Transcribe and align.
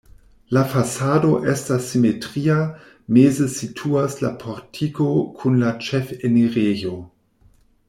La 0.55 0.61
fasado 0.69 1.33
estas 1.51 1.83
simetria, 1.89 2.55
meze 3.19 3.49
situas 3.57 4.17
la 4.25 4.33
portiko 4.45 5.13
kun 5.43 5.63
la 5.67 5.77
ĉefenirejo. 5.91 6.99